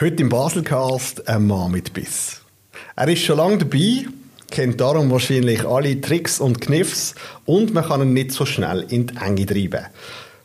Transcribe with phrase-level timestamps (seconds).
[0.00, 2.40] Heute im Baselcast ein Mann mit Biss.
[2.96, 4.06] Er ist schon lange dabei,
[4.50, 9.08] kennt darum wahrscheinlich alle Tricks und Kniffs und man kann ihn nicht so schnell in
[9.08, 9.84] die Enge treiben.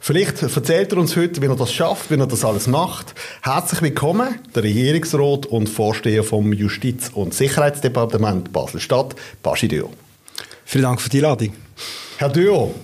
[0.02, 3.16] Vielleicht erzählt er uns heute, wie er das schafft, wie er das alles macht.
[3.44, 9.90] Herzlich willkommen, der Regierungsrat und Vorsteher vom Justiz- und Sicherheitsdepartement Basel-Stadt, Baschi Dio.
[10.66, 11.54] Vielen Dank für die Einladung.
[12.18, 12.76] Herr Dio,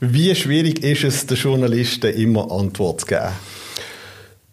[0.00, 3.32] wie schwierig ist es, den Journalisten immer Antwort zu geben?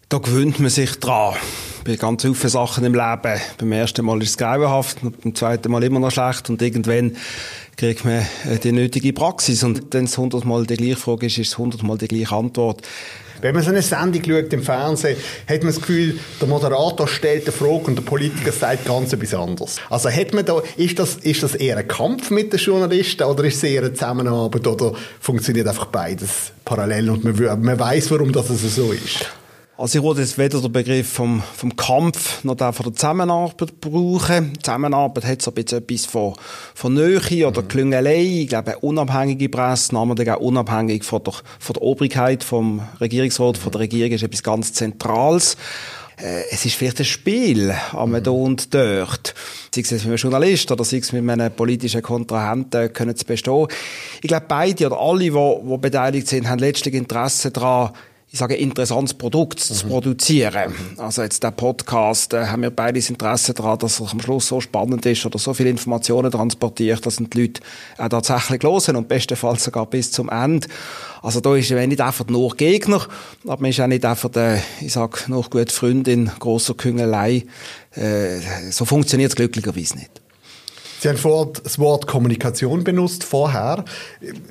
[0.08, 1.34] Da gewöhnt man sich dran.
[1.84, 3.40] Bei ganz vielen Sachen im Leben.
[3.58, 7.16] Beim ersten Mal ist es grauenhaft, beim zweiten Mal immer noch schlecht und irgendwann
[7.76, 9.64] kriegt man äh, die nötige Praxis.
[9.64, 12.82] Und wenn es hundertmal die gleiche Frage ist, ist es hundertmal die gleiche Antwort.
[13.40, 15.16] Wenn man so eine Sendung schaut im Fernsehen,
[15.48, 19.34] hat man das Gefühl, der Moderator stellt eine Frage und der Politiker sagt ganz etwas
[19.34, 19.76] anderes.
[19.90, 23.42] Also hat man da, ist das, ist das eher ein Kampf mit den Journalisten oder
[23.42, 28.30] ist es eher eine Zusammenarbeit oder funktioniert einfach beides parallel und man, man weiß, warum
[28.30, 29.26] das so ist?
[29.78, 33.78] Also ich würde jetzt weder den Begriff vom, vom Kampf noch den von der Zusammenarbeit
[33.78, 34.54] brauchen.
[34.54, 36.32] Die Zusammenarbeit hat so ein bisschen etwas von,
[36.74, 37.68] von Nähe oder mhm.
[37.68, 38.22] Klüngelei.
[38.22, 43.58] Ich glaube, eine unabhängige Presse, namentlich auch unabhängig von der, von der Obrigkeit, vom Regierungsrat,
[43.58, 45.58] von der Regierung, ist etwas ganz Zentrales.
[46.16, 48.26] Äh, es ist vielleicht ein Spiel, am mhm.
[48.28, 49.34] und dort.
[49.74, 53.66] Sei es mit einem Journalist oder sei es mit einem politischen Kontrahenten, können es bestehen.
[54.22, 57.90] Ich glaube, beide oder alle, die, die beteiligt sind, haben letztlich Interesse daran,
[58.36, 59.74] ich sage, interessantes Produkt mhm.
[59.74, 60.74] zu produzieren.
[60.98, 64.48] Also jetzt der Podcast, äh, haben wir beide das Interesse daran, dass er am Schluss
[64.48, 67.62] so spannend ist oder so viele Informationen transportiert, dass die Leute
[67.96, 70.68] auch tatsächlich hören und bestenfalls sogar bis zum Ende.
[71.22, 73.06] Also da ist man nicht einfach nur Gegner,
[73.46, 77.46] aber man ist auch nicht einfach der, ich sage, noch gute Freundin großer Küngelei.
[77.92, 78.40] Äh,
[78.70, 80.25] so funktioniert es glücklicherweise nicht.
[81.06, 83.84] Sie haben vorhin das Wort Kommunikation benutzt, vorher.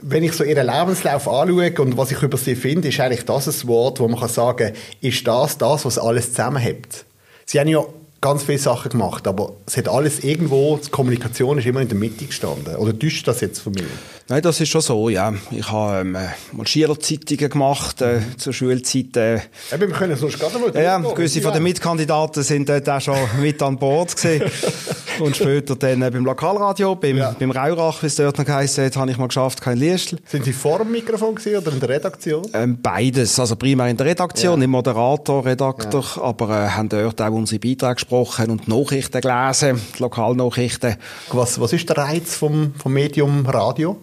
[0.01, 3.47] Wenn ich so Ihren Lebenslauf anschaue und was ich über Sie finde, ist eigentlich das
[3.49, 7.03] ein Wort, wo man kann sagen ist das das, was alles zusammenhält.
[7.45, 7.83] Sie haben ja
[8.21, 11.97] ganz viele Sachen gemacht, aber es hat alles irgendwo, die Kommunikation ist immer in der
[11.97, 12.77] Mitte gestanden.
[12.77, 13.83] Oder täuscht das jetzt von mir?
[14.29, 15.33] Nein, das ist schon so, ja.
[15.51, 19.17] Ich habe ähm, mal Schülerzeitungen gemacht, äh, zur Schulzeit.
[19.17, 19.35] Äh.
[19.71, 23.01] Ja, wir können sonst gerade mal Ja, ja gewisse von den Mitkandidaten sind dort auch
[23.01, 24.49] schon mit an Bord gewesen.
[25.19, 27.35] Und später dann äh, beim Lokalradio, beim, ja.
[27.37, 30.17] beim Raurach, wie es dort noch geheißen hat, habe ich mal geschafft, kein Liestl.
[30.25, 32.47] Sind Sie vor dem Mikrofon gewesen oder in der Redaktion?
[32.53, 33.39] Ähm, beides.
[33.39, 34.65] Also primär in der Redaktion, ja.
[34.65, 36.21] im Moderator, Redakteur, ja.
[36.21, 40.95] aber äh, haben dort auch unsere Beiträge gesprochen und Nachrichten gelesen, die Lokalnachrichten.
[41.31, 43.97] Was, was ist der Reiz vom, vom Medium Radio?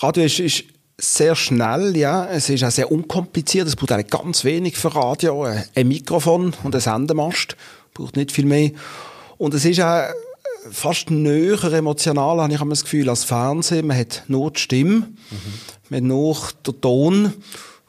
[0.00, 0.64] Radio ist, ist
[0.98, 2.26] sehr schnell, ja.
[2.26, 3.66] Es ist auch sehr unkompliziert.
[3.66, 5.46] Es braucht eigentlich ganz wenig für Radio.
[5.74, 7.56] Ein Mikrofon und ein Sendemast.
[7.94, 8.70] Braucht nicht viel mehr.
[9.36, 10.04] Und es ist auch
[10.70, 13.86] fast näher emotional, habe ich das Gefühl, als Fernsehen.
[13.86, 15.08] Man hat nur die Stimme, mhm.
[15.90, 16.36] man hat nur
[16.66, 17.32] den Ton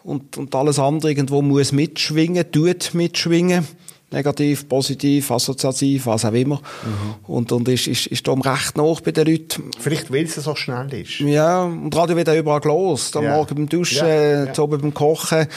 [0.03, 3.67] und, und alles andere irgendwo muss mitschwingen, tut mitschwingen
[4.11, 6.56] negativ, positiv, assoziativ, was auch immer.
[6.56, 7.16] Mhm.
[7.28, 9.63] Und, und ist, ist, ist darum recht nach bei den Leuten.
[9.79, 11.19] Vielleicht, weil es so schnell ist.
[11.19, 13.16] Ja, und Radio wird auch überall los.
[13.16, 13.35] Am ja.
[13.35, 14.45] Morgen beim Duschen, ja.
[14.45, 14.59] ja.
[14.59, 15.47] oben beim Kochen,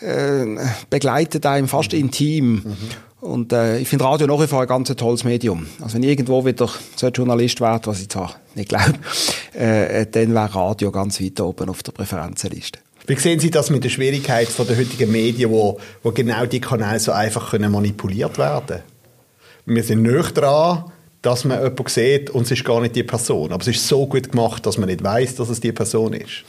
[0.00, 0.44] äh,
[0.90, 1.98] begleitet einem fast mhm.
[1.98, 2.76] intim.
[3.22, 5.68] Und äh, ich finde Radio nach wie vor ein ganz tolles Medium.
[5.80, 8.94] Also wenn ich irgendwo wieder so Journalist werde, was ich zwar nicht glaube,
[9.52, 12.80] äh, dann wäre Radio ganz weit oben auf der Präferenzenliste.
[13.06, 16.60] Wie sehen Sie das mit der Schwierigkeit von der heutigen Medien, wo, wo genau die
[16.60, 18.80] Kanäle so einfach können manipuliert werden
[19.66, 20.90] Wir sind nicht dran,
[21.22, 23.52] dass man jemanden sieht und es ist gar nicht die Person.
[23.52, 26.42] Aber es ist so gut gemacht, dass man nicht weiß, dass es die Person ist.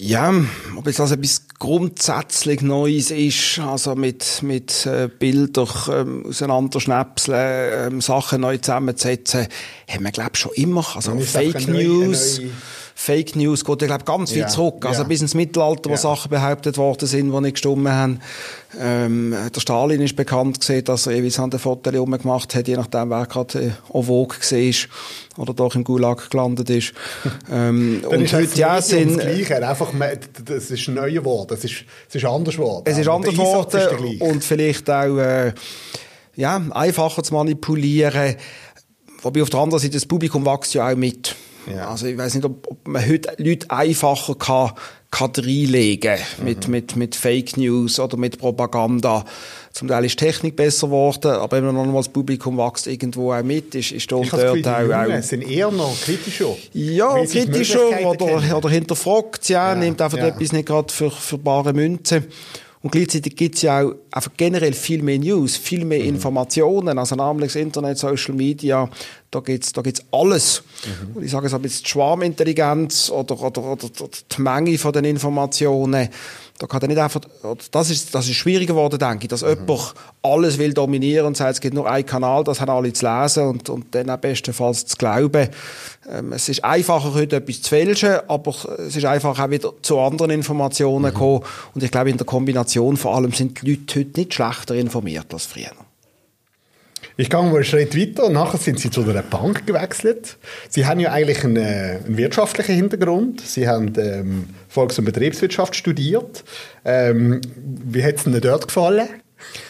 [0.00, 0.34] Ja,
[0.76, 8.00] ob es also etwas grundsätzlich Neues ist, also mit, mit äh, Bildern ähm, auseinanderschnäpseln, ähm,
[8.00, 9.48] Sachen neu zusammenzusetzen,
[9.88, 10.86] haben wir, glaube ich, schon immer.
[10.94, 12.38] Also Fake News.
[12.38, 12.50] Neue,
[13.00, 14.84] Fake News geht, ich glaube, ganz viel ja, zurück.
[14.84, 15.08] Also ja.
[15.08, 15.96] bis ins Mittelalter, wo ja.
[15.96, 18.20] Sachen behauptet worden sind, die nicht gestimmt haben.
[18.78, 22.74] Ähm, der Stalin ist bekannt gesehen, dass er ewig an den Fotos gemacht hat, je
[22.74, 26.92] nachdem, wer gerade äh, en vogue war oder doch im Gulag gelandet ist.
[27.52, 29.16] ähm, und ist heute ja sind...
[29.16, 29.92] Das Gleiche, einfach,
[30.44, 32.82] das ist neu geworden, es ist, es ist anders geworden.
[32.84, 35.52] Es ist anders geworden und vielleicht auch, äh,
[36.34, 38.34] ja, einfacher zu manipulieren.
[39.22, 41.36] Wobei auf der anderen Seite, das Publikum wächst ja auch mit.
[41.74, 41.90] Ja.
[41.90, 44.72] Also ich weiß nicht, ob, ob, man heute Leute einfacher kann,
[45.10, 46.44] kann reinlegen mhm.
[46.44, 49.24] mit, mit, mit Fake News oder mit Propaganda.
[49.72, 52.86] Zum Teil ist die Technik besser geworden, aber wenn man noch mal das Publikum wächst
[52.86, 55.22] irgendwo auch mit, ist, ist dort, dort auch, auch...
[55.22, 56.56] sind eher noch kritischer.
[56.72, 60.28] Ja, kritischer oder, oder hinterfragt, ja, ja nimmt einfach ja.
[60.28, 62.24] etwas nicht gerade für, für bare Münze.
[62.80, 66.10] Und gleichzeitig gibt es ja auch einfach generell viel mehr News, viel mehr mhm.
[66.10, 66.98] Informationen.
[66.98, 68.88] Also namentlich das Internet, Social Media,
[69.30, 70.62] da gibt es da gibt's alles.
[70.84, 71.16] Mhm.
[71.16, 74.92] Und ich sage es aber jetzt die Schwarmintelligenz oder, oder, oder, oder die Menge von
[74.92, 76.08] den Informationen,
[76.58, 77.20] da kann er nicht einfach,
[77.70, 79.50] das ist, das ist schwieriger geworden, denke ich, dass mhm.
[79.50, 83.06] jemand alles will dominieren und sagt, es gibt nur einen Kanal, das haben alle zu
[83.06, 85.48] lesen und, und dann am bestenfalls zu glauben.
[86.10, 90.00] Ähm, es ist einfacher, heute etwas zu fälschen, aber es ist einfach auch wieder zu
[90.00, 91.16] anderen Informationen mhm.
[91.16, 91.44] kommen
[91.74, 95.32] und ich glaube, in der Kombination vor allem sind die Leute heute nicht schlechter informiert
[95.32, 95.87] als früher.
[97.20, 98.30] Ich gehe mal einen Schritt weiter.
[98.30, 100.36] Nachher sind Sie zu einer Bank gewechselt.
[100.68, 103.40] Sie haben ja eigentlich einen, äh, einen wirtschaftlichen Hintergrund.
[103.40, 106.44] Sie haben ähm, Volks- und Betriebswirtschaft studiert.
[106.84, 109.08] Ähm, wie hat es Ihnen dort gefallen?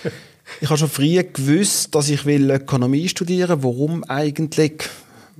[0.60, 3.70] ich habe schon früh gewusst, dass ich will Ökonomie studieren will.
[3.70, 4.82] Warum eigentlich?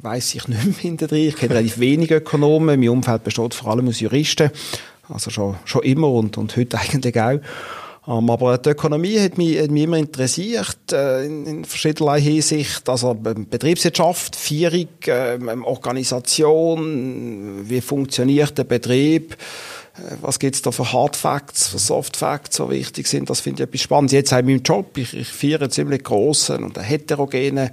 [0.01, 1.29] weiß ich nicht mehr hinterdrein.
[1.29, 2.81] Ich kenne relativ wenige Ökonomen.
[2.81, 4.51] Mein Umfeld besteht vor allem aus Juristen.
[5.11, 7.41] Also schon, schon immer und, und heute eigentlich auch.
[8.09, 12.89] Ähm, aber die Ökonomie hat mich, hat mich immer interessiert, äh, in, in verschiedener Hinsicht.
[12.89, 19.37] Also Betriebswirtschaft, Führung, äh, Organisation, wie funktioniert der Betrieb, äh,
[20.23, 23.69] was gibt's da für Hard Facts, für Soft Facts, so wichtig sind, das finde ich
[23.69, 24.13] etwas spannend.
[24.13, 27.69] Jetzt in meinem Job, ich, ich führe einen ziemlich grossen und heterogenen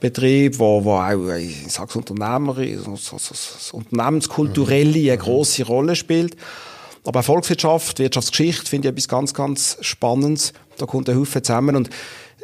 [0.00, 6.34] Betrieb, wo, wo auch, ich sag's Unternehmer, so, Unternehmenskulturelle eine grosse Rolle spielt.
[7.06, 10.52] Aber Volkswirtschaft, Wirtschaftsgeschichte finde ich etwas ganz, ganz Spannendes.
[10.76, 11.88] Da kommt ein Haufen zusammen und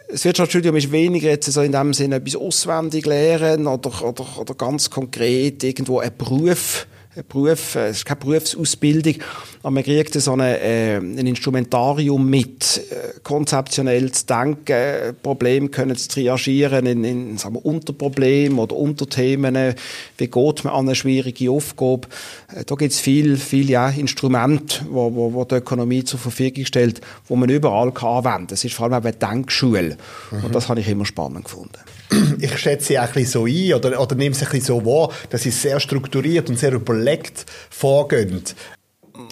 [0.08, 4.54] das Wirtschaftsstudium ist weniger jetzt so in dem Sinne etwas auswendig lernen oder, oder, oder
[4.54, 6.86] ganz konkret irgendwo ein Beruf
[7.28, 9.16] Beruf, äh, es ist keine Berufsausbildung,
[9.62, 15.96] aber man kriegt so eine, äh, ein Instrumentarium mit, äh, konzeptionell zu denken, Probleme können
[15.96, 19.74] zu triagieren in, in sagen wir, Unterprobleme oder Unterthemen,
[20.16, 22.08] wie geht man an eine schwierige Aufgabe.
[22.54, 26.64] Äh, da gibt es viel, viel ja, Instrumente, wo, wo, wo die Ökonomie zur Verfügung
[26.64, 28.54] stellt, wo man überall kann anwenden kann.
[28.54, 29.98] Es ist vor allem auch eine Denkschule
[30.30, 30.44] mhm.
[30.44, 31.78] und das habe ich immer spannend gefunden
[32.40, 34.84] ich schätze sie auch ein bisschen so ein oder, oder nehme sie ein bisschen so
[34.84, 38.42] wahr, dass sie sehr strukturiert und sehr überlegt vorgehen.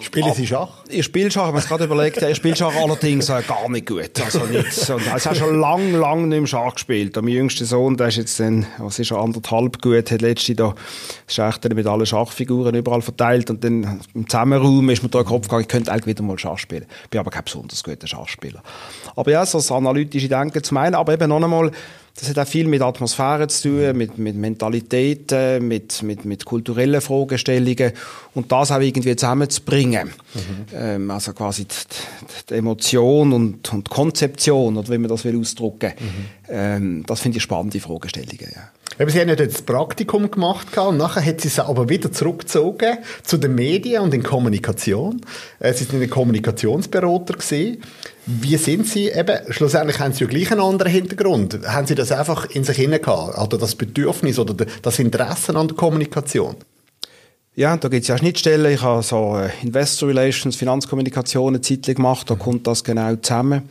[0.03, 0.85] Spielen Sie Schach?
[0.88, 3.87] Ich spiele Schach, ich habe mir gerade überlegt, ich spiele Schach allerdings äh, gar nicht
[3.87, 4.11] gut.
[4.23, 4.94] Also nicht so.
[4.94, 7.17] Also habe schon lang, lang nicht mehr Schach gespielt.
[7.17, 10.55] Und mein jüngster Sohn, der ist jetzt dann, was ist er, anderthalb gut, hat letzte
[10.55, 10.75] da,
[11.29, 15.29] echt mit allen Schachfiguren überall verteilt und dann im Zusammenraum ist mir da in den
[15.29, 16.87] Kopf gegangen, ich könnte eigentlich wieder mal Schach spielen.
[17.05, 18.62] Ich bin aber kein besonders guter Schachspieler.
[19.17, 21.73] Aber ja, so das analytische Denken zu meinen, aber eben noch einmal,
[22.15, 27.01] das hat auch viel mit Atmosphäre zu tun, mit, mit Mentalitäten, mit, mit, mit kulturellen
[27.01, 27.93] Fragestellungen
[28.35, 30.09] und das auch irgendwie zusammenzubringen.
[30.35, 30.67] Mhm.
[30.75, 31.75] Ähm, also quasi die,
[32.51, 35.93] die Emotion und, und Konzeption, oder wie man das will ausdrücken.
[35.99, 36.27] Mhm.
[36.49, 38.51] Ähm, das finde ich spannende Fragestellungen.
[38.55, 38.71] Ja.
[39.00, 42.99] Eben, sie haben ja das Praktikum gemacht und nachher hat sie es aber wieder zurückgezogen
[43.23, 45.23] zu den Medien und in Kommunikation.
[45.58, 47.79] Äh, sie sind ein Kommunikationsberater gewesen.
[48.26, 51.67] Wie sind Sie eben, schlussendlich haben Sie ja gleich einen anderen Hintergrund.
[51.67, 53.38] Haben Sie das einfach in sich hinein gehabt?
[53.38, 56.56] Oder das Bedürfnis oder das Interesse an der Kommunikation?
[57.55, 58.70] Ja, da gibt es ja Schnittstellen.
[58.70, 63.62] Ich habe so äh, Investor Relations, Finanzkommunikation eine Zeit gemacht, da kommt das genau zusammen.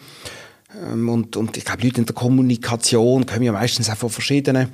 [0.92, 4.70] Ähm, und, und ich glaube, Leute in der Kommunikation kommen ja meistens auch von verschiedenen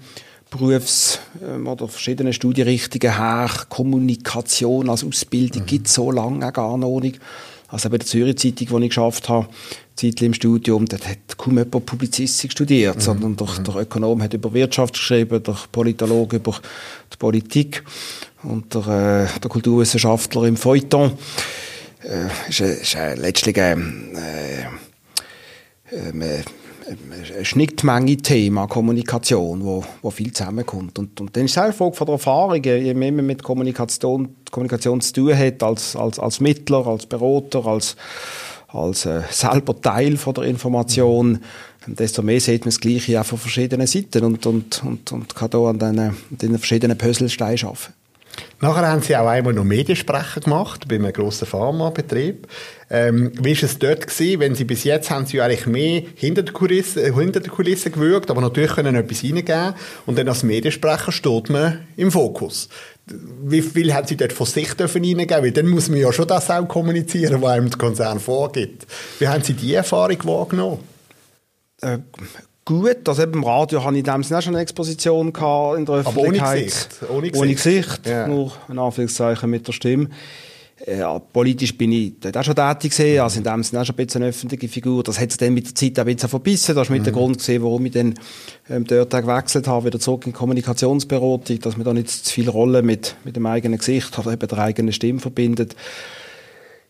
[0.58, 3.50] Berufs- ähm, oder verschiedenen Studienrichtungen her.
[3.70, 5.66] Kommunikation als Ausbildung mhm.
[5.68, 7.20] gibt es so lange gar noch nicht.
[7.68, 9.48] Also bei der Zürich Zeitung, die ich geschafft habe,
[9.96, 13.02] Zeit im Studium, dort hat kaum jemand Publizistik studiert, mhm.
[13.02, 13.64] sondern der, mhm.
[13.64, 16.60] der Ökonom hat über Wirtschaft geschrieben, der Politologe über
[17.12, 17.84] die Politik
[18.44, 21.14] und der, äh, der Kulturwissenschaftler im Feuilleton.
[22.04, 23.76] Äh, ist, ist äh, letztlich äh, äh,
[25.92, 26.44] äh, ein
[27.44, 31.00] Schnittmenge-Thema, Kommunikation, wo, wo viel zusammenkommt.
[31.00, 33.44] Und, und dann ist es auch eine Frage von der Erfahrung, je mehr man mit
[33.44, 37.96] Kommunikation, Kommunikation zu tun hat, als, als, als Mittler, als Berater, als,
[38.68, 41.40] als äh, selber Teil von der Information,
[41.88, 45.50] desto mehr sieht man das Gleiche auch von verschiedenen Seiten und, und, und, und kann
[45.50, 47.94] da an diesen, den verschiedenen Puzzlesteinen arbeiten.
[48.62, 52.48] Nachher haben Sie auch einmal noch Mediensprecher gemacht bei einem grossen Pharmabetrieb.
[52.90, 56.44] Ähm, wie war es dort gewesen, wenn Sie bis jetzt haben Sie eigentlich mehr hinter
[56.44, 59.74] der Kulisse, äh, hinter Kulisse gewirkt, aber natürlich können etwas reingeben
[60.06, 62.70] und dann als Mediensprecher steht man im Fokus.
[63.08, 65.44] Wie viel haben Sie dort von sich dürfen reingeben?
[65.44, 68.88] Weil dann muss man ja schon das auch kommunizieren, was einem der Konzern vorgibt.
[69.20, 70.80] Wie haben Sie diese Erfahrung wahrgenommen?
[71.82, 72.00] Äh,
[72.66, 73.08] gut.
[73.08, 75.86] Also eben im Radio hatte ich in dem Sinne auch schon eine Exposition gehabt in
[75.86, 76.42] der Öffentlichkeit.
[76.42, 76.90] Aber ohne Gesicht?
[77.10, 78.28] Ohne Gesicht, ohne Gesicht ja.
[78.28, 80.10] nur ein Anführungszeichen mit der Stimme.
[80.86, 83.96] Ja, politisch bin ich dort auch schon tätig gewesen, also in dem Sinne auch schon
[83.96, 85.04] ein bisschen eine öffentliche Figur.
[85.04, 86.76] Das hat es dann mit der Zeit auch ein bisschen verbissen.
[86.76, 87.04] Das ist mit mhm.
[87.06, 88.16] der Grund gesehen, warum ich dann
[88.70, 92.82] ähm, dort gewechselt habe, wieder zurück in Kommunikationsberatung, dass man da nicht zu viel Rolle
[92.82, 95.76] mit, mit dem eigenen Gesicht oder eben der eigenen Stimme verbindet.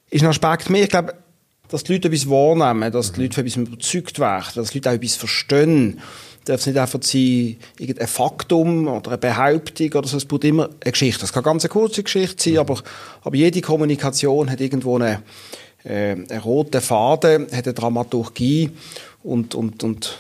[0.10, 0.84] Ist ein Aspekt mehr.
[0.84, 1.14] Ich glaube,
[1.70, 4.90] dass die Leute etwas wahrnehmen, dass die Leute von etwas überzeugt werden, dass die Leute
[4.90, 6.00] auch etwas verstehen.
[6.46, 10.18] Darf es nicht einfach sein, irgendein Faktum oder eine Behauptung oder so.
[10.18, 11.22] Es braucht immer eine Geschichte.
[11.22, 12.82] Das kann ganz eine kurze Geschichte sein, aber,
[13.24, 15.24] aber jede Kommunikation hat irgendwo eine,
[15.84, 18.70] äh, einen roten Faden, hat eine Dramaturgie
[19.24, 20.20] und, und, und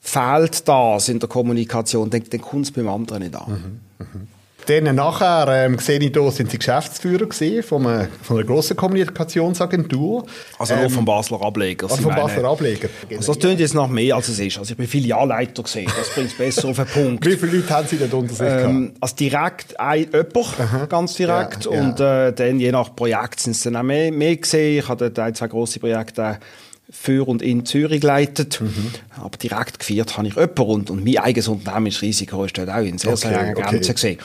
[0.00, 3.82] fehlt das in der Kommunikation, dann, dann kommt es beim anderen nicht an.
[3.98, 4.06] Mhm.
[4.06, 4.37] Mhm.
[4.68, 8.76] Dann nachher ähm, sehe ich hier, sind Sie Geschäftsführer gewesen von einer, von einer grossen
[8.76, 10.26] Kommunikationsagentur.
[10.58, 11.90] Also ähm, nur vom Basler Ableger.
[11.90, 12.90] Also vom Basler Ableger.
[13.10, 14.58] Also das klingt jetzt noch mehr, als es ist.
[14.58, 15.90] Also ich bin Filialleiter gesehen.
[15.98, 17.24] Das bringt es besser auf den Punkt.
[17.26, 20.84] Wie viele Leute haben Sie denn unter sich ähm, Also direkt ein jemand, Aha.
[20.84, 21.64] ganz direkt.
[21.64, 21.80] Ja, ja.
[21.80, 24.80] Und äh, dann je nach Projekt sind es dann auch mehr, mehr gesehen.
[24.80, 26.38] Ich hatte ein, zwei grosse Projekte
[26.90, 28.60] für und in Zürich geleitet.
[28.60, 28.90] Mhm.
[29.20, 32.98] Aber direkt geführt habe ich jemanden und, und mein eigenes Unternehmensrisiko ist dort auch in
[32.98, 33.92] sehr, okay, sehr langen Grenzen okay.
[33.92, 34.18] gesehen.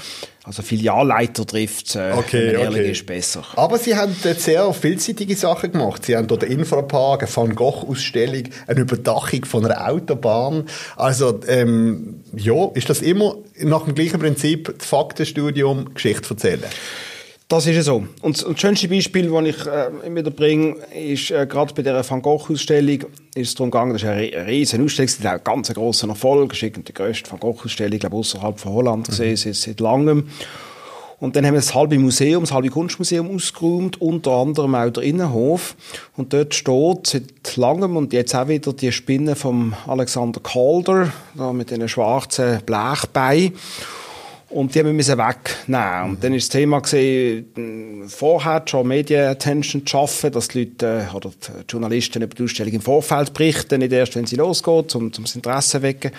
[0.46, 2.92] Also Filialleiter trifft äh, okay, wenn ehrlich okay.
[2.92, 3.44] ist, besser.
[3.56, 6.06] Aber Sie haben sehr vielseitige Sachen gemacht.
[6.06, 10.66] Sie haben dort den Infrapark, eine Van Gogh-Ausstellung, eine Überdachung von einer Autobahn.
[10.98, 16.64] Also, ähm, ja, ist das immer nach dem gleichen Prinzip das Faktenstudium Geschichte erzählen?
[17.48, 18.06] Das ist so.
[18.22, 22.22] Und, das schönste Beispiel, das ich äh, immer bringe, ist äh, gerade bei der Van
[22.22, 26.76] Gogh-Ausstellung, ist es darum gegangen, das ist eine riesige Ausstellung, ein ganz grosser Erfolg, ist
[26.76, 29.38] die grösste Van Gogh-Ausstellung, glaube außerhalb von Holland gesehen, mhm.
[29.38, 30.28] seit, seit langem.
[31.24, 35.04] Und dann haben wir das halbe Museum, das halbe Kunstmuseum ausgeräumt, unter anderem auch der
[35.04, 35.76] Innenhof.
[36.18, 41.54] Und dort steht seit langem und jetzt auch wieder die Spinne von Alexander Calder, da
[41.54, 43.54] mit den schwarzen Blechbeinen.
[44.54, 46.10] Und die haben wir wegnehmen.
[46.12, 51.16] Und dann ist das Thema gesehen, vorher schon Media-Attention zu schaffen, dass die Leute äh,
[51.16, 55.06] oder die Journalisten über die Ausstellung im Vorfeld berichten, nicht erst, wenn sie losgeht, um,
[55.06, 56.12] um das Interesse wecken.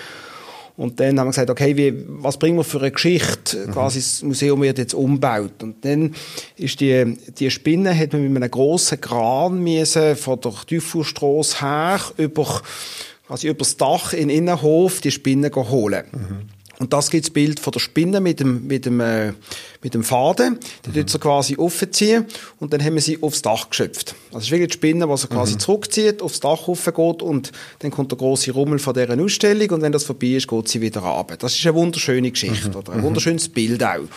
[0.76, 3.68] Und dann haben wir gesagt, okay, wie, was bringen wir für eine Geschichte?
[3.68, 3.70] Mhm.
[3.70, 5.62] Quasi das Museum wird jetzt umgebaut.
[5.62, 6.12] Und dann
[6.56, 12.00] ist die, die Spinne, hat man mit einem grossen Kran müssen, von der Teufelstrasse her,
[12.16, 12.62] über,
[13.28, 16.04] quasi über das Dach in den Innenhof die Spinne holen.
[16.10, 16.53] Mhm.
[16.78, 19.32] Und das gibt das Bild von der Spinne mit dem, mit dem, äh,
[19.82, 20.58] mit dem Faden.
[20.84, 21.08] Die mhm.
[21.08, 22.26] sie quasi aufziehen
[22.58, 24.14] und dann haben wir sie aufs Dach geschöpft.
[24.28, 25.58] Also es ist wirklich die Spinne, die sie quasi mhm.
[25.60, 29.92] zurückzieht, aufs Dach geht und dann kommt der große Rummel von dieser Ausstellung und wenn
[29.92, 31.36] das vorbei ist, geht sie wieder runter.
[31.36, 32.76] Das ist eine wunderschöne Geschichte mhm.
[32.76, 33.04] oder ein mhm.
[33.04, 34.08] wunderschönes Bild auch.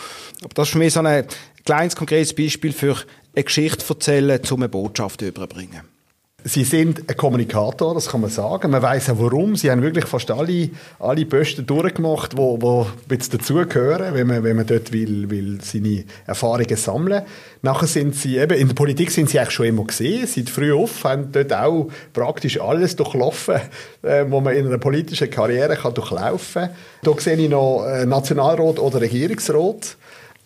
[0.42, 1.26] Aber das ist für mich so ein
[1.64, 2.96] kleines, konkretes Beispiel für
[3.34, 5.97] eine Geschichte erzählen, um eine Botschaft überbringen.
[6.44, 8.70] Sie sind ein Kommunikator, das kann man sagen.
[8.70, 9.56] Man weiß auch warum.
[9.56, 14.54] Sie haben wirklich fast alle, alle Posten durchgemacht, wo, wo jetzt dazugehören, wenn man, wenn
[14.54, 17.24] man dort will, will seine Erfahrungen sammeln.
[17.62, 20.72] Nachher sind Sie eben, in der Politik sind Sie eigentlich schon immer gesehen, seit früh
[20.72, 23.56] auf, haben dort auch praktisch alles durchlaufen,
[24.02, 27.14] äh, wo man in einer politischen Karriere kann durchlaufen kann.
[27.14, 29.96] Hier sehe ich noch äh, Nationalrat oder Regierungsrat.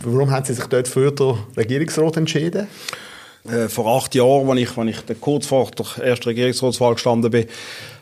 [0.03, 2.67] Warum haben Sie sich dort für den Regierungsrat entschieden?
[3.45, 7.47] Äh, vor acht Jahren, als ich, als ich kurz vor der ersten Regierungsratswahl gestanden bin,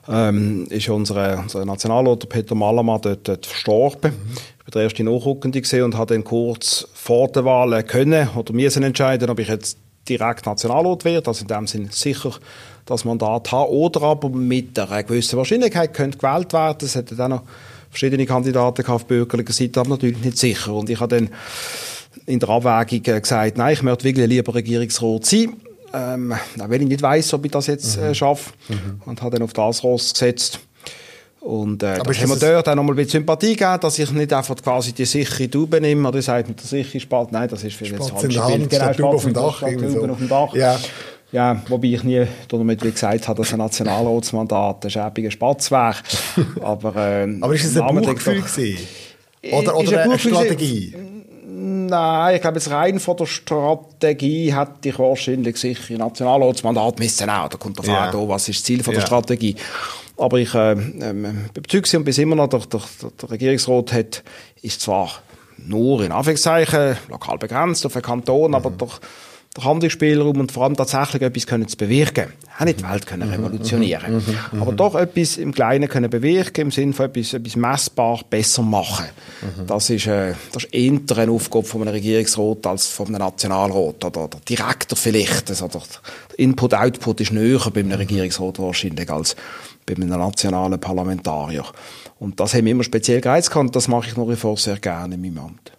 [0.08, 4.12] ähm, ist unser, unser Nationalrat Peter Malamann dort, dort verstorben.
[4.12, 4.32] Mhm.
[4.32, 8.82] Ich war der erste Nachrückende und habe dann kurz vor der Wahl können oder müssen
[8.82, 9.78] entscheiden, ob ich jetzt
[10.08, 12.32] direkt Nationalrat werde, also in dem Sinne sicher
[12.86, 16.78] das Mandat habe, oder aber mit einer gewissen Wahrscheinlichkeit könnte gewählt werden.
[16.82, 17.42] Es hätte dann noch
[17.90, 20.72] verschiedene Kandidaten auf bürgerlicher Seite, aber natürlich nicht sicher.
[20.72, 21.30] Und ich habe dann
[22.26, 25.54] in der Abwägung äh, gesagt, nein, ich möchte wirklich lieber Regierungsrat sein.
[25.92, 28.14] Ähm, weil ich nicht weiß, ob ich das jetzt äh, mhm.
[28.14, 28.50] schaffe.
[28.68, 29.02] Mhm.
[29.04, 30.60] Und habe dann auf das Ross gesetzt.
[31.40, 34.10] Und äh, Aber das haben wir dort auch nochmal ein bisschen Sympathie gegeben, dass ich
[34.12, 37.32] nicht einfach quasi die sichere Tube nehme oder sagt mit der sichere Spalt.
[37.32, 38.70] Nein, das ist für das falsche Bild.
[38.70, 39.60] Genau, Spalt auf dem Dach.
[39.60, 39.66] So.
[40.06, 40.54] auf dem Dach.
[40.54, 40.78] Ja.
[41.32, 45.94] Ja, wobei ich nie damit wie gesagt habe, dass ein Nationalratsmandat ein schäbiger Spatz wäre.
[46.60, 48.78] Aber, äh, Aber ist es ein Bauchgefühl gewesen?
[49.52, 50.92] Oder, oder eine Strategie?
[51.90, 57.48] Nein, ich glaube, jetzt rein von der Strategie hätte ich wahrscheinlich sicher Nationalratsmandat müssen auch.
[57.48, 58.10] Da kommt davon ja.
[58.10, 59.06] an, was ist das Ziel von der ja.
[59.06, 59.56] Strategie.
[60.16, 62.80] Aber ich äh, ähm, überzeugt und bis immer noch, der, der,
[63.20, 64.22] der Regierungsrat hat,
[64.62, 65.10] ist zwar
[65.58, 68.54] nur in Anführungszeichen lokal begrenzt auf den Kanton, mhm.
[68.54, 69.00] aber doch
[69.56, 72.32] der Handlungsspielraum und vor allem tatsächlich etwas können zu bewirken.
[72.56, 73.34] Auch nicht die Welt können mhm.
[73.34, 74.36] revolutionieren, mhm.
[74.52, 74.62] mhm.
[74.62, 79.06] aber doch etwas im Kleinen können bewirken, im Sinne von etwas, etwas messbar besser machen.
[79.66, 84.04] Das ist, äh, das ist eher eine Aufgabe von einem Regierungsrat als von einem Nationalrat
[84.04, 85.50] oder der Direktor vielleicht.
[85.50, 85.82] Also der
[86.36, 89.34] Input-Output ist näher bei einem Regierungsrat wahrscheinlich als
[89.84, 91.64] bei einem nationalen Parlamentarier.
[92.20, 94.76] Und das haben wir immer speziell gereizt und das mache ich nach wie vor sehr
[94.76, 95.72] gerne in meinem Amt.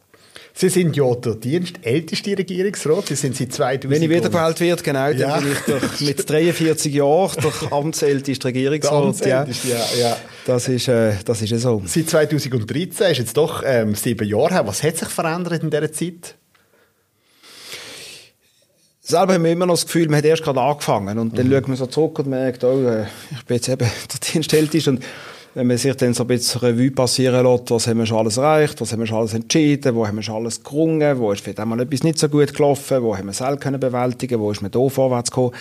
[0.61, 3.07] Sie sind ja der dienstälteste Regierungsrat.
[3.07, 3.89] Sie sind seit 2000.
[3.89, 5.39] Wenn ich wiedergewählt werde, genau, dann ja.
[5.39, 8.93] bin ich der, mit 43 Jahren der amtsälteste Regierungsrat.
[8.93, 9.77] Amtsälteste, ja.
[9.77, 10.17] ja, ja.
[10.45, 11.81] Das ist, äh, das ist so.
[11.87, 14.67] Seit 2013 ist jetzt doch ähm, sieben Jahre her.
[14.67, 16.35] Was hat sich verändert in dieser Zeit?
[18.99, 21.17] Selber haben wir immer noch das Gefühl, man hat erst gerade angefangen.
[21.17, 21.53] Und dann mhm.
[21.53, 23.79] schaut man so zurück und merkt, oh, äh, ich bin jetzt eben
[24.13, 24.91] der Dienstälteste.
[24.91, 25.03] Und
[25.53, 28.37] wenn man sich dann so ein bisschen Revue passieren lässt, was haben wir schon alles
[28.37, 31.43] erreicht, was haben wir schon alles entschieden, wo haben wir schon alles gerungen, wo ist
[31.43, 34.61] vielleicht einmal etwas nicht so gut gelaufen, wo haben wir es selber bewältigen wo ist
[34.61, 35.51] man da vorwärts gekommen,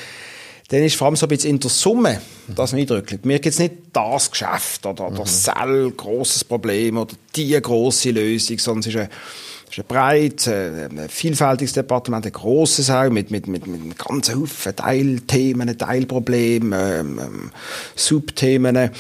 [0.69, 2.21] dann ist vor allem so ein bisschen in der Summe
[2.55, 3.21] das eindrücklich.
[3.25, 5.97] Mir gibt es nicht das Geschäft oder das mhm.
[5.97, 9.09] großes Problem oder die große Lösung, sondern es ist eine
[9.71, 13.95] es ist breit, äh, ein vielfältiges Departement, ein grosses auch, mit, mit, mit, mit einem
[13.95, 17.51] ganzen Haufen Teilthemen, Teilproblemen, ähm, ähm,
[17.95, 18.91] Subthemen.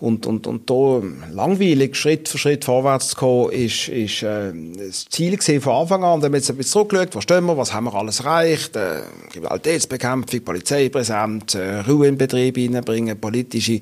[0.00, 5.06] Und, und, und da langweilig Schritt für Schritt vorwärts zu kommen, ist, ist äh, das
[5.06, 6.14] Ziel gesehen von Anfang an.
[6.14, 8.20] Und dann haben wir jetzt ein bisschen zurückgeschaut, wo stehen wir, was haben wir alles
[8.20, 13.80] erreicht, äh, Kriminalitätsbekämpfung, Polizeipräsenz, äh, Ruhe in Betrieb hineinbringen, politische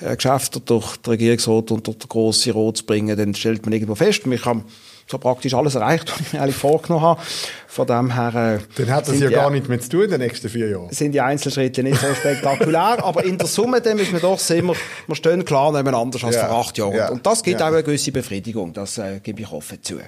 [0.00, 3.74] äh, Geschäfte durch den Regierungsrat und durch den grossen Rot zu bringen, dann stellt man
[3.74, 4.64] irgendwo fest, man kann
[5.12, 7.20] so praktisch alles erreicht, was ich mir eigentlich vorgenommen habe.
[7.68, 8.58] Von dem her...
[8.58, 10.90] Äh, Dann hat das ja gar nichts mehr zu tun in den nächsten vier Jahren.
[10.90, 14.74] Sind die Einzelschritte nicht so spektakulär, aber in der Summe dann müssen wir doch wir,
[15.06, 16.46] wir stehen klar nebeneinander als ja.
[16.46, 16.94] vor acht Jahren.
[16.94, 17.10] Ja.
[17.10, 17.68] Und das gibt ja.
[17.68, 20.00] auch eine gewisse Befriedigung, das äh, gebe ich offen zu.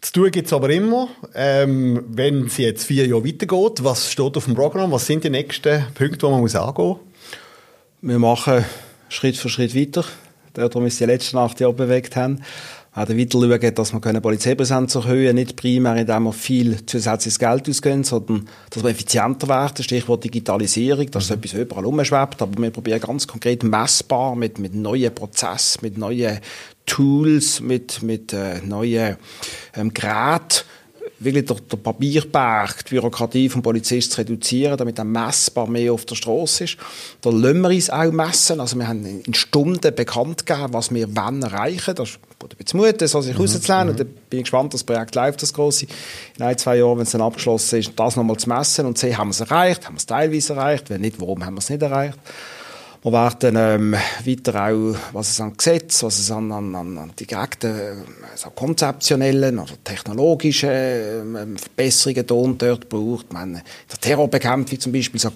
[0.00, 1.08] Zu tun gibt es aber immer.
[1.34, 4.92] Ähm, wenn es jetzt vier Jahre weitergeht, was steht auf dem Programm?
[4.92, 6.98] Was sind die nächsten Punkte, die man muss angehen muss?
[8.00, 8.64] Wir machen
[9.08, 10.04] Schritt für Schritt weiter.
[10.54, 12.42] Darum ist die letzten acht Jahre bewegt haben
[12.92, 17.68] auch weiter schauen, dass wir die Polizeipräsenz erhöhen nicht primär, indem wir viel zusätzliches Geld
[17.68, 21.36] ausgeben, sondern dass wir effizienter werden, Stichwort Digitalisierung, dass mhm.
[21.36, 26.38] etwas überall umschwebt, aber wir probieren ganz konkret messbar mit, mit neuen Prozessen, mit neuen
[26.86, 29.16] Tools, mit, mit äh, neuen
[29.74, 30.64] ähm, Geräten,
[31.20, 36.04] wirklich der, der Papierberg, die Bürokratie vom Polizisten zu reduzieren, damit er messbar mehr auf
[36.04, 36.76] der Straße ist.
[37.20, 38.60] Da lassen wir uns auch messen.
[38.60, 41.94] Also wir haben in Stunden bekannt gegeben, was wir wann erreichen.
[41.94, 43.40] Das ist ein bisschen Mut, das sich mhm.
[43.40, 43.90] rauszulernen.
[43.90, 45.86] Und dann bin ich gespannt, das Projekt läuft, das große.
[46.36, 49.18] In ein, zwei Jahren, wenn es dann abgeschlossen ist, das nochmal zu messen und sehen,
[49.18, 51.70] haben wir es erreicht, haben wir es teilweise erreicht, wenn nicht, warum haben wir es
[51.70, 52.18] nicht erreicht.
[53.00, 58.04] Wir werden ähm, weiter auch, was es an Gesetz, was es an, an, an direkten,
[58.34, 62.26] so konzeptionellen oder technologischen ähm, Verbesserungen
[62.58, 63.32] dort braucht.
[63.32, 65.30] Man, der Terrorbekämpfung zum Beispiel, so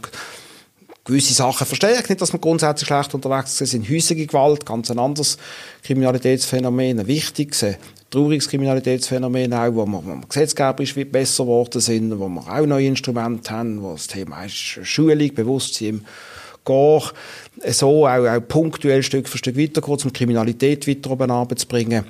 [1.04, 2.08] gewisse Sachen verstärkt.
[2.08, 3.88] Nicht, dass man grundsätzlich schlecht unterwegs sind.
[3.88, 5.38] Häusliche Gewalt, ganz ein anderes
[5.84, 7.76] Kriminalitätsphänomen, ein wichtiges, ein
[8.10, 12.88] trauriges Kriminalitätsphänomen auch, wo wir, wo wir gesetzgeberisch besser geworden sind, wo wir auch neue
[12.88, 16.04] Instrumente haben, wo das Thema ist Schulung, Bewusstsein
[16.64, 17.02] gehen,
[17.68, 22.04] so auch, auch punktuell Stück für Stück weitergehen, um Kriminalität weiter oben zu bringen.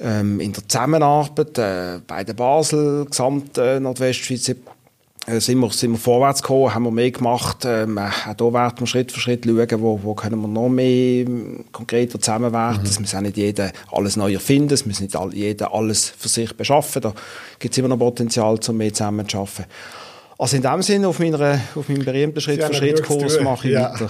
[0.00, 4.54] Ähm, in der Zusammenarbeit äh, bei der Basel, Gesamt äh, Nordwestschweiz,
[5.26, 7.64] äh, sind wir, sind wir vorwärts gekommen, haben wir mehr gemacht.
[7.66, 11.26] Ähm, auch hier werden wir Schritt für Schritt schauen, wo, wo können wir noch mehr
[11.26, 12.80] ähm, konkreter zusammenwerken.
[12.80, 12.86] Mhm.
[12.86, 16.28] Es muss auch nicht jeder alles neu erfinden, es muss nicht all, jeder alles für
[16.28, 17.02] sich beschaffen.
[17.02, 17.12] Da
[17.58, 19.66] gibt es immer noch Potenzial, um mehr zusammen zu arbeiten.
[20.40, 23.92] Also in dem Sinne, auf, meiner, auf meinem berühmten Schritt-für-Schritt-Kurs mache ich ja.
[23.92, 24.08] weiter.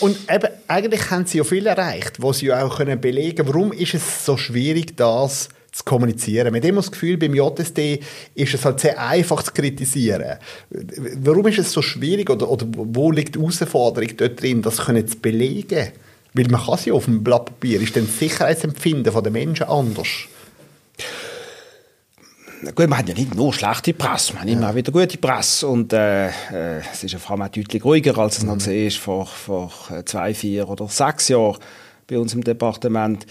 [0.00, 3.48] Und eben, eigentlich haben sie ja viel erreicht, was sie auch können belegen können.
[3.48, 6.52] Warum ist es so schwierig, das zu kommunizieren?
[6.52, 8.00] Mit dem das Gefühl, beim JSD
[8.34, 10.36] ist es halt sehr einfach zu kritisieren.
[10.68, 15.08] Warum ist es so schwierig oder, oder wo liegt die Herausforderung dort drin, das können
[15.08, 15.92] zu belegen?
[16.34, 19.66] Weil man kann es ja auf dem Blatt Papier, ist dann das Sicherheitsempfinden der Menschen
[19.66, 20.28] anders?
[22.72, 24.54] Gut, man hat ja nicht nur schlechte Presse, man hat ja.
[24.54, 28.42] immer wieder gute Presse und äh, äh, es ist allem auch deutlich ruhiger, als es
[28.42, 28.50] mhm.
[28.50, 31.58] noch gesehen ist vor, vor äh, zwei, vier oder sechs Jahren
[32.06, 33.26] bei uns im Departement.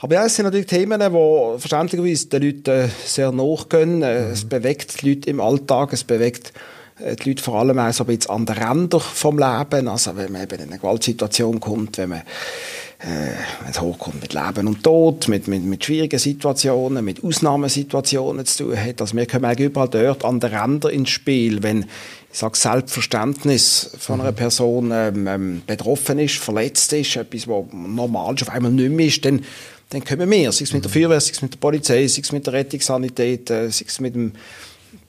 [0.00, 4.02] Aber ja, es sind natürlich Themen, die verständlicherweise den Leuten äh, sehr nachgehen.
[4.02, 4.32] Äh, mhm.
[4.32, 6.52] Es bewegt die Leute im Alltag, es bewegt
[6.98, 9.88] die Leute vor allem auch so ein bisschen an den Rändern vom Leben.
[9.88, 12.22] Also wenn man eben in eine Gewaltsituation kommt, wenn man
[13.04, 18.64] wenn es hochkommt mit Leben und Tod, mit, mit, mit schwierigen Situationen, mit Ausnahmesituationen zu
[18.64, 19.00] tun hat.
[19.00, 21.86] Also wir kommen eigentlich überall dort an den Rändern ins Spiel, wenn
[22.32, 24.36] ich sage, Selbstverständnis von einer mhm.
[24.36, 29.06] Person ähm, ähm, betroffen ist, verletzt ist, etwas, was normal schon auf einmal nicht mehr
[29.06, 29.44] ist, dann,
[29.90, 30.94] dann kommen wir, sei es mit der mhm.
[30.94, 34.14] Feuerwehr, sei es mit der Polizei, sei es mit der Rettungssanität, äh, sei es mit
[34.14, 34.32] dem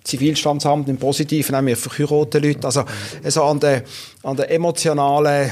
[0.04, 2.66] Zivilstandsamt im Positiven, auch wir verheiraten Leute.
[2.66, 2.84] Also,
[3.24, 3.84] also an der,
[4.24, 5.52] an der emotionalen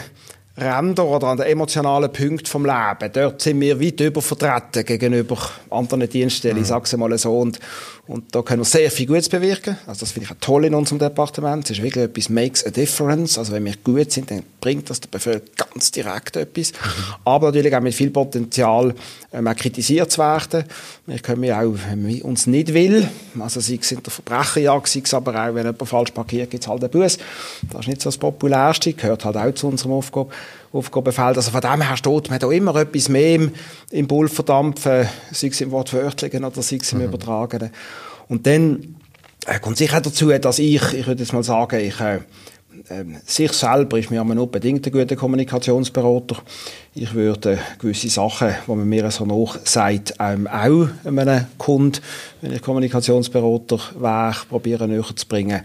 [0.62, 5.38] Ränder oder an den emotionalen Punkten vom Leben, dort sind wir weit übervertreten gegenüber
[5.70, 6.62] anderen Dienststellen, mhm.
[6.62, 7.40] ich sage es mal so.
[7.40, 7.60] Und,
[8.08, 9.78] und da können wir sehr viel Gutes bewirken.
[9.86, 11.64] Also das finde ich auch toll in unserem Departement.
[11.66, 13.38] Es ist wirklich etwas makes a difference.
[13.38, 16.72] Also wenn wir gut sind, dann bringt das der Bevölkerung ganz direkt etwas.
[16.72, 17.14] Mhm.
[17.26, 18.96] Aber natürlich auch mit viel Potenzial,
[19.32, 20.66] ähm, auch kritisiert zu werden.
[21.06, 23.08] Wir können ja auch, wenn man uns nicht will,
[23.40, 26.64] also sei es in der Verbrecherjagd, sei es aber auch, wenn jemand falsch parkiert, gibt
[26.64, 27.18] es halt einen Bus.
[27.72, 30.32] Das ist nicht so das Populärste, gehört halt auch zu unserem Aufgabe.
[30.74, 31.38] Aufgabenfeld.
[31.38, 33.52] Also von dem her steht man da immer etwas mehr im,
[33.92, 37.06] im Pulverdampf, äh, sei es im Wortwörtlichen oder sei es im mhm.
[37.06, 37.72] Übertragenen.
[38.30, 38.96] Und dann
[39.46, 42.20] äh, kommt sicher dazu, dass ich, ich würde jetzt mal sagen, ich, äh,
[42.90, 46.38] äh, sich selber ist mir nur bedingt ein guter Kommunikationsberater.
[46.96, 52.02] Ich würde gewisse Sachen, die man mir so noch sagt, ähm, auch einem Kunden,
[52.42, 55.62] wenn ich Kommunikationsberater wäre, probieren näher zu bringen.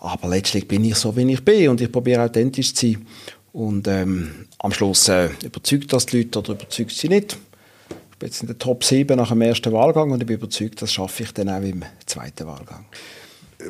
[0.00, 3.06] Aber letztlich bin ich so, wie ich bin und ich probiere authentisch zu sein.
[3.52, 7.38] Und ähm, am Schluss äh, überzeugt das die Leute oder überzeugt sie nicht.
[8.12, 10.82] Ich bin jetzt in der Top 7 nach dem ersten Wahlgang und ich bin überzeugt,
[10.82, 12.84] das schaffe ich dann auch im zweiten Wahlgang.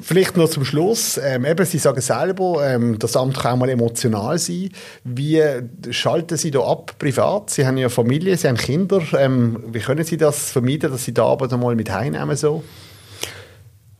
[0.02, 1.18] Vielleicht noch zum Schluss.
[1.22, 4.70] Ähm, eben, Sie sagen selber, ähm, das Amt kann auch mal emotional sein.
[5.04, 5.42] Wie
[5.90, 7.48] schalten Sie da ab privat?
[7.50, 9.00] Sie haben ja Familie, Sie haben Kinder.
[9.18, 12.62] Ähm, wie können Sie das vermeiden, dass Sie da aber mal mit heimnehmen so?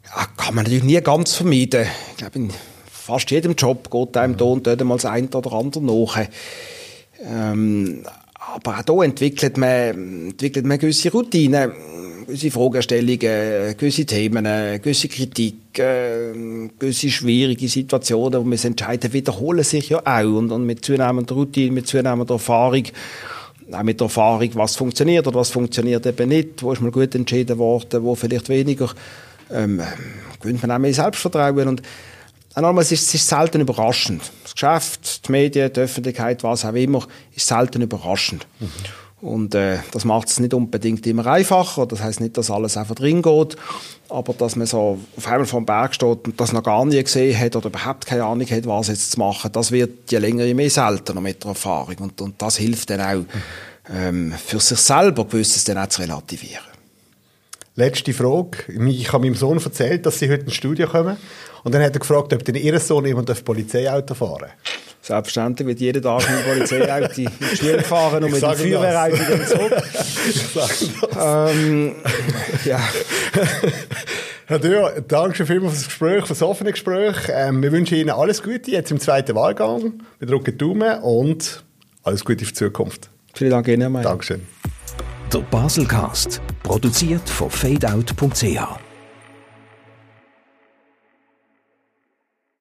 [0.05, 1.87] Ja, kann man natürlich nie ganz vermeiden.
[2.11, 2.49] Ich glaube,
[3.09, 6.19] fast jedem Job geht einem da und dort mal das eine oder andere nach.
[7.25, 8.05] Ähm,
[8.55, 11.73] aber auch hier entwickelt man, entwickelt man gewisse Routinen
[12.27, 14.45] gewisse Fragestellungen, gewisse Themen,
[14.83, 20.37] gewisse Kritik, äh, gewisse schwierige Situationen, wo man entscheiden, wiederholen sich ja auch.
[20.37, 22.85] Und, und mit zunehmender Routine, mit zunehmender Erfahrung,
[23.73, 27.15] auch mit der Erfahrung, was funktioniert oder was funktioniert eben nicht, wo ist man gut
[27.15, 28.91] entschieden worden, wo vielleicht weniger,
[29.51, 29.81] ähm,
[30.43, 31.67] gewinnt man auch mehr Selbstvertrauen.
[31.67, 31.83] Und
[32.65, 34.23] einmal, es ist, es ist selten überraschend.
[34.43, 38.47] Das Geschäft, die Medien, die Öffentlichkeit, was auch immer, ist selten überraschend.
[38.61, 38.69] Mhm.
[39.21, 41.87] Und äh, das macht es nicht unbedingt immer einfacher.
[41.87, 43.57] Das heißt nicht, dass alles einfach drin geht,
[44.09, 47.03] aber dass man so auf einmal vor dem Berg steht und das noch gar nie
[47.03, 50.45] gesehen hat oder überhaupt keine Ahnung hat, was jetzt zu machen, das wird je länger,
[50.45, 51.97] je mehr seltener mit der Erfahrung.
[51.99, 53.25] Und, und das hilft dann auch,
[53.93, 56.78] ähm, für sich selber gewisses dann auch zu relativieren.
[57.79, 58.59] Letzte Frage.
[58.89, 61.17] Ich habe meinem Sohn erzählt, dass Sie heute ins Studio kommen.
[61.63, 64.51] Und dann hat er gefragt, ob denn Ihr Sohn ein Polizeiauto fahren darf.
[65.01, 69.15] Selbstverständlich wird jeder Tag mit dem Polizeiauto in die Schule fahren und mit dem Feuerwehrauto
[69.15, 69.83] wieder zurück.
[71.23, 71.95] ähm,
[72.65, 72.81] ja.
[74.47, 77.17] Herr Dürr, danke vielmals für das Gespräch, für das offene Gespräch.
[77.33, 80.03] Ähm, wir wünschen Ihnen alles Gute jetzt im zweiten Wahlgang.
[80.19, 81.63] Wir drücken Daumen und
[82.03, 83.09] alles Gute für die Zukunft.
[83.35, 84.43] Vielen Dank Ihnen, Dankeschön.
[85.33, 88.88] Der Baselcast, produziert von fadeout.ch.